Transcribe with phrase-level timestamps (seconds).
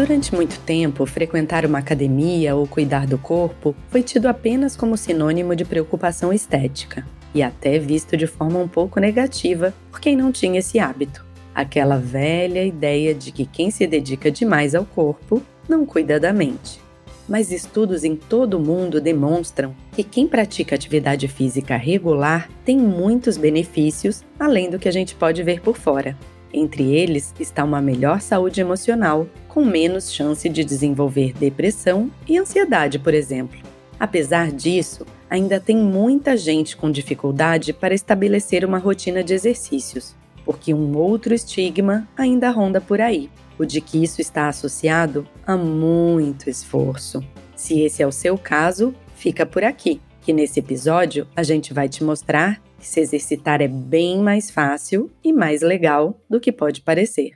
[0.00, 5.54] Durante muito tempo, frequentar uma academia ou cuidar do corpo foi tido apenas como sinônimo
[5.54, 10.60] de preocupação estética e até visto de forma um pouco negativa por quem não tinha
[10.60, 11.22] esse hábito.
[11.54, 16.80] Aquela velha ideia de que quem se dedica demais ao corpo não cuida da mente.
[17.28, 23.36] Mas estudos em todo o mundo demonstram que quem pratica atividade física regular tem muitos
[23.36, 26.16] benefícios além do que a gente pode ver por fora.
[26.52, 32.98] Entre eles está uma melhor saúde emocional, com menos chance de desenvolver depressão e ansiedade,
[32.98, 33.58] por exemplo.
[33.98, 40.74] Apesar disso, ainda tem muita gente com dificuldade para estabelecer uma rotina de exercícios, porque
[40.74, 46.50] um outro estigma ainda ronda por aí, o de que isso está associado a muito
[46.50, 47.22] esforço.
[47.54, 51.88] Se esse é o seu caso, fica por aqui, que nesse episódio a gente vai
[51.88, 56.80] te mostrar que se exercitar é bem mais fácil e mais legal do que pode
[56.80, 57.32] parecer.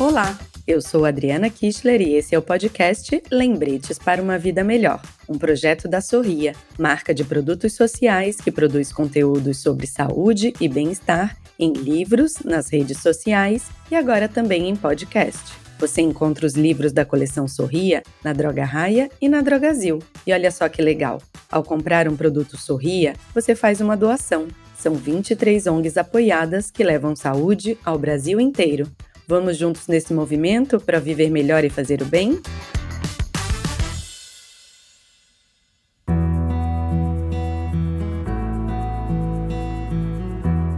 [0.00, 5.00] Olá, eu sou Adriana Kistler e esse é o podcast Lembretes para uma Vida Melhor,
[5.28, 11.36] um projeto da Sorria, marca de produtos sociais que produz conteúdos sobre saúde e bem-estar
[11.58, 15.61] em livros, nas redes sociais e agora também em podcast.
[15.78, 19.98] Você encontra os livros da coleção Sorria na Droga Raia e na Drogazil.
[20.26, 21.20] E olha só que legal!
[21.50, 24.48] Ao comprar um produto Sorria, você faz uma doação.
[24.78, 28.90] São 23 ONGs apoiadas que levam saúde ao Brasil inteiro.
[29.28, 32.40] Vamos juntos nesse movimento para viver melhor e fazer o bem?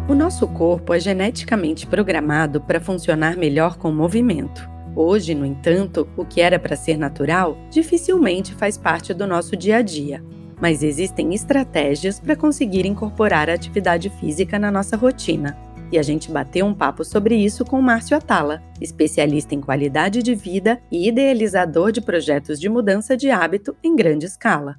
[0.06, 4.73] O nosso corpo é geneticamente programado para funcionar melhor com movimento.
[4.96, 9.78] Hoje, no entanto, o que era para ser natural dificilmente faz parte do nosso dia
[9.78, 10.22] a dia.
[10.60, 15.58] Mas existem estratégias para conseguir incorporar a atividade física na nossa rotina.
[15.90, 20.34] E a gente bateu um papo sobre isso com Márcio Atala, especialista em qualidade de
[20.34, 24.76] vida e idealizador de projetos de mudança de hábito em grande escala.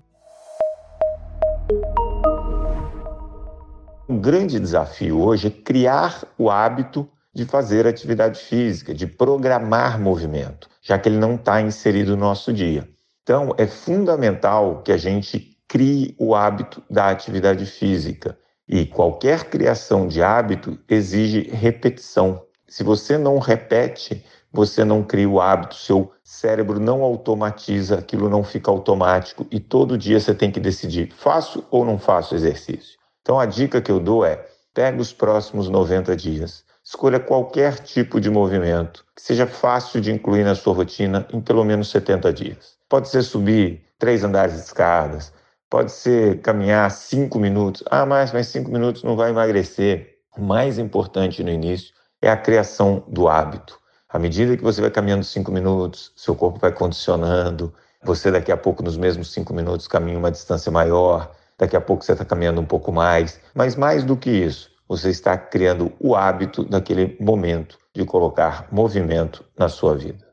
[4.08, 10.70] Um grande desafio hoje é criar o hábito de fazer atividade física, de programar movimento,
[10.82, 12.88] já que ele não está inserido no nosso dia.
[13.22, 18.38] Então, é fundamental que a gente crie o hábito da atividade física.
[18.68, 22.42] E qualquer criação de hábito exige repetição.
[22.68, 28.44] Se você não repete, você não cria o hábito, seu cérebro não automatiza, aquilo não
[28.44, 32.98] fica automático e todo dia você tem que decidir: faço ou não faço exercício?
[33.22, 38.22] Então a dica que eu dou é: pega os próximos 90 dias, Escolha qualquer tipo
[38.22, 42.76] de movimento que seja fácil de incluir na sua rotina em pelo menos 70 dias.
[42.88, 45.34] Pode ser subir três andares de escadas,
[45.68, 47.84] pode ser caminhar cinco minutos.
[47.90, 50.20] Ah, mas mais cinco minutos não vai emagrecer.
[50.38, 51.92] O mais importante no início
[52.22, 53.80] é a criação do hábito.
[54.08, 57.74] À medida que você vai caminhando cinco minutos, seu corpo vai condicionando.
[58.04, 61.32] Você daqui a pouco, nos mesmos cinco minutos, caminha uma distância maior.
[61.58, 63.42] Daqui a pouco você está caminhando um pouco mais.
[63.56, 69.44] Mas mais do que isso, você está criando o hábito daquele momento de colocar movimento
[69.58, 70.26] na sua vida.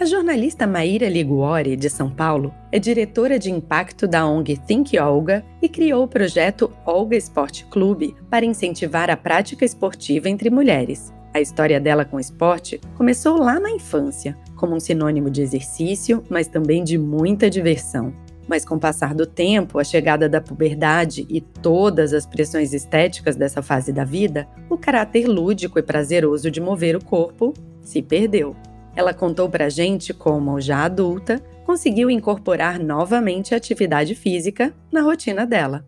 [0.00, 5.44] A jornalista Maíra Liguori, de São Paulo, é diretora de impacto da ONG Think Olga
[5.60, 11.12] e criou o projeto Olga Esporte Clube para incentivar a prática esportiva entre mulheres.
[11.34, 16.22] A história dela com o esporte começou lá na infância, como um sinônimo de exercício,
[16.30, 18.14] mas também de muita diversão.
[18.48, 23.36] Mas com o passar do tempo, a chegada da puberdade e todas as pressões estéticas
[23.36, 28.56] dessa fase da vida, o caráter lúdico e prazeroso de mover o corpo se perdeu.
[28.96, 35.46] Ela contou pra gente como, já adulta, conseguiu incorporar novamente a atividade física na rotina
[35.46, 35.84] dela.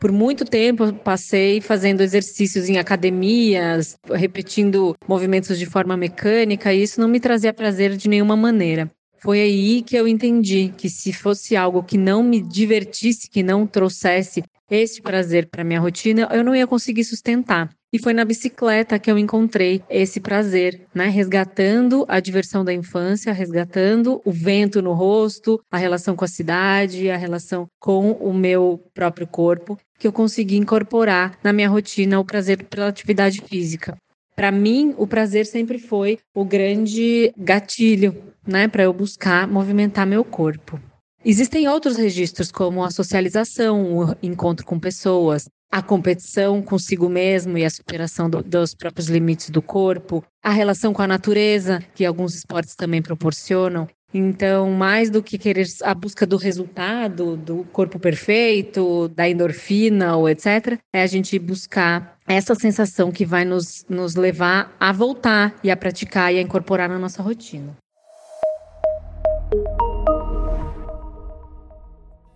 [0.00, 6.98] Por muito tempo passei fazendo exercícios em academias, repetindo movimentos de forma mecânica, e isso
[6.98, 8.90] não me trazia prazer de nenhuma maneira.
[9.18, 13.66] Foi aí que eu entendi que se fosse algo que não me divertisse, que não
[13.66, 17.68] trouxesse esse prazer para minha rotina, eu não ia conseguir sustentar.
[17.92, 21.08] E foi na bicicleta que eu encontrei esse prazer, né?
[21.08, 27.10] Resgatando a diversão da infância, resgatando o vento no rosto, a relação com a cidade,
[27.10, 32.24] a relação com o meu próprio corpo, que eu consegui incorporar na minha rotina o
[32.24, 33.96] prazer pela atividade física.
[34.36, 38.16] Para mim, o prazer sempre foi o grande gatilho,
[38.46, 40.80] né, para eu buscar movimentar meu corpo.
[41.22, 47.64] Existem outros registros, como a socialização, o encontro com pessoas, a competição consigo mesmo e
[47.64, 52.34] a superação do, dos próprios limites do corpo, a relação com a natureza, que alguns
[52.34, 59.08] esportes também proporcionam, Então, mais do que querer a busca do resultado, do corpo perfeito,
[59.08, 64.74] da endorfina ou etc., é a gente buscar essa sensação que vai nos, nos levar
[64.80, 67.76] a voltar e a praticar e a incorporar na nossa rotina.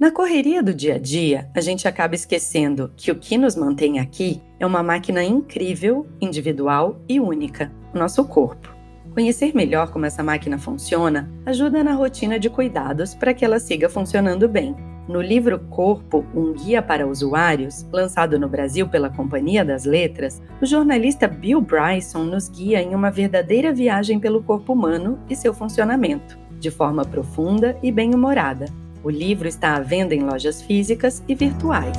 [0.05, 3.99] Na correria do dia a dia, a gente acaba esquecendo que o que nos mantém
[3.99, 8.71] aqui é uma máquina incrível, individual e única, o nosso corpo.
[9.15, 13.89] Conhecer melhor como essa máquina funciona ajuda na rotina de cuidados para que ela siga
[13.89, 14.77] funcionando bem.
[15.09, 20.67] No livro Corpo, um guia para usuários, lançado no Brasil pela Companhia das Letras, o
[20.67, 26.39] jornalista Bill Bryson nos guia em uma verdadeira viagem pelo corpo humano e seu funcionamento,
[26.61, 28.84] de forma profunda e bem-humorada.
[29.05, 31.95] O livro está à venda em lojas físicas e virtuais.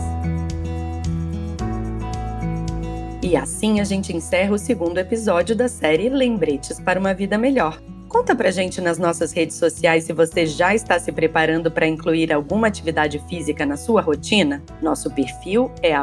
[3.22, 7.80] E assim a gente encerra o segundo episódio da série Lembretes para uma Vida Melhor.
[8.10, 12.34] Conta pra gente nas nossas redes sociais se você já está se preparando para incluir
[12.34, 14.64] alguma atividade física na sua rotina.
[14.82, 15.94] Nosso perfil é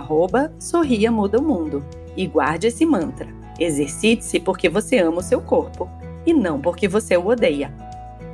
[0.61, 1.85] Sorria Muda o Mundo.
[2.17, 3.27] E guarde esse mantra:
[3.59, 5.89] exercite-se porque você ama o seu corpo
[6.25, 7.73] e não porque você o odeia.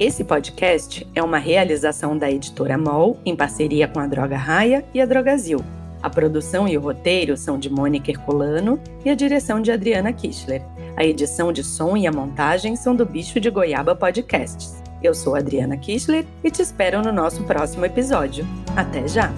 [0.00, 5.00] Esse podcast é uma realização da editora MOL em parceria com a Droga Raia e
[5.00, 5.58] a Drogazil.
[6.00, 10.62] A produção e o roteiro são de Mônica Herculano e a direção de Adriana Kischler.
[10.96, 14.80] A edição de som e a montagem são do Bicho de Goiaba Podcasts.
[15.02, 18.46] Eu sou Adriana Kischler e te espero no nosso próximo episódio.
[18.76, 19.32] Até já!